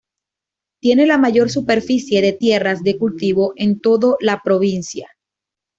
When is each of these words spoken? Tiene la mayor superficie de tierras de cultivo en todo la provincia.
Tiene 0.81 1.05
la 1.05 1.19
mayor 1.19 1.51
superficie 1.51 2.21
de 2.23 2.33
tierras 2.33 2.81
de 2.81 2.97
cultivo 2.97 3.53
en 3.55 3.79
todo 3.81 4.17
la 4.19 4.41
provincia. 4.43 5.07